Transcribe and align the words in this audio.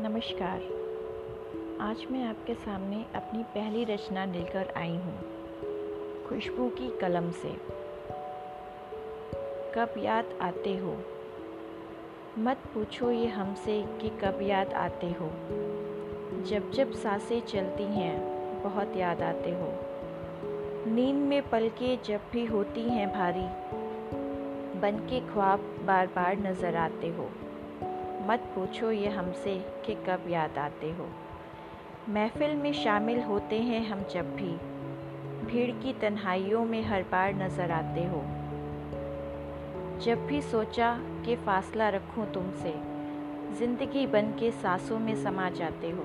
नमस्कार। 0.00 0.60
आज 1.80 2.06
मैं 2.10 2.28
आपके 2.28 2.54
सामने 2.54 3.06
अपनी 3.14 3.42
पहली 3.42 3.84
रचना 3.84 4.24
लेकर 4.24 4.72
आई 4.76 4.96
हूँ, 4.96 5.20
खुशबू 6.28 6.68
की 6.68 6.98
कलम 6.98 7.30
से। 7.30 7.48
कब 9.74 9.94
याद 9.98 10.38
आते 10.42 10.76
हो? 10.76 10.96
मत 12.38 12.56
पूछो 12.74 13.10
ये 13.10 13.26
हमसे 13.26 13.82
कि 13.82 14.08
कब 14.08 14.38
याद 14.42 14.72
आते 14.72 15.06
हो। 15.06 15.30
जब 16.42 16.70
जब 16.70 16.92
साँसें 16.92 17.40
चलती 17.40 17.82
हैं, 17.82 18.16
बहुत 18.62 18.96
याद 18.96 19.22
आते 19.22 19.50
हो। 19.50 19.72
नींद 20.90 21.16
में 21.16 21.50
पलके 21.50 21.96
जब 21.96 22.20
भी 22.32 22.46
होती 22.46 22.82
हैं 22.82 23.12
भारी, 23.12 23.46
बन 24.80 24.98
के 25.10 25.20
ख्वाब 25.20 25.60
बार 25.84 26.06
बार 26.06 26.38
नज़र 26.38 26.76
आते 26.76 27.08
हो। 27.08 27.30
मत 28.28 28.40
पूछो 28.54 28.90
ये 28.90 29.08
हमसे 29.08 29.64
कि 29.86 29.94
कब 29.94 30.24
याद 30.28 30.58
आते 30.58 30.92
हो। 30.92 31.08
महफिल 32.08 32.56
में 32.56 32.72
शामिल 32.72 33.22
होते 33.22 33.62
हैं 33.62 33.88
हम 33.88 34.04
जब 34.14 34.34
भी। 34.34 34.50
भीड़ 35.46 35.70
की 35.82 35.92
तन्हाइयों 35.92 36.64
में 36.64 36.82
हर 36.82 37.02
बार 37.02 37.34
नज़र 37.34 37.70
आते 37.70 38.04
हो। 38.04 38.22
जब 40.00 40.26
भी 40.26 40.42
सोचा 40.42 41.00
कि 41.24 41.36
फ़ासला 41.36 41.88
रखूँ 41.88 42.32
तुमसे, 42.32 42.74
ज़िंदगी 43.58 44.06
बन 44.06 44.22
के 44.22 44.50
सांसों 44.50 44.98
में 44.98 45.14
समा 45.14 45.50
जाते 45.50 45.90
हो। 45.90 46.02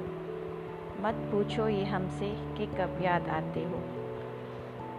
मत 1.01 1.29
पूछो 1.31 1.67
ये 1.67 1.83
हमसे 1.83 2.35
कि 2.57 2.65
कब 2.65 2.99
याद 3.01 3.27
आते 3.29 3.63
हो। 3.63 3.83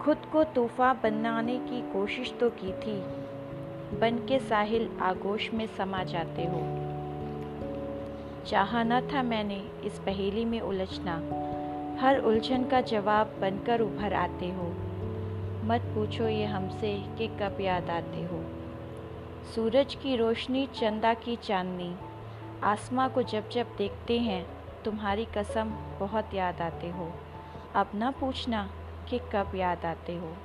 खुद 0.01 0.17
को 0.17 0.43
तूफ़ा 0.43 0.93
बनाने 0.93 1.59
की 1.59 1.93
कोशिश 1.93 2.33
तो 2.39 2.49
की 2.49 2.73
थी 2.73 3.01
बन 3.99 4.25
के 4.29 4.39
साहिल 4.39 4.89
आगोश 5.01 5.53
में 5.53 5.67
समा 5.67 6.03
जाते 6.03 6.45
हो। 6.45 6.85
चाहा 8.47 8.83
न 8.83 9.01
था 9.01 9.23
मैंने 9.23 9.69
इस 9.83 9.99
पहेली 9.99 10.45
में 10.45 10.61
उलझना। 10.61 11.15
हर 12.01 12.19
उलझन 12.19 12.65
का 12.65 12.81
जवाब 12.81 13.37
बनकर 13.41 13.81
उभर 13.81 14.13
आते 14.13 14.51
हो। 14.51 14.73
मत 15.67 15.81
पूछो 15.81 16.27
ये 16.27 16.45
हमसे 16.45 17.05
कि 17.17 17.27
कब 17.27 17.57
याद 17.61 17.89
आते 17.89 18.23
हो। 18.23 18.43
सूरज 19.55 19.95
की 19.95 20.15
रोशनी, 20.15 20.67
चंदा 20.67 21.13
की 21.13 21.35
चांदनी। 21.35 21.95
आसमां 22.63 23.09
को 23.09 23.23
जब 23.23 23.49
जब 23.49 23.67
देखते 23.77 24.19
हैं, 24.19 24.47
तुम्हारी 24.85 25.25
कसम 25.37 25.69
बहुत 25.99 26.33
याद 26.33 26.61
आते 26.61 26.89
हो। 26.89 27.11
अब 27.75 27.87
ना 27.95 28.11
पूछना 28.11 28.69
कि 29.09 29.19
कब 29.19 29.51
याद 29.55 29.85
आते 29.85 30.15
हो। 30.15 30.35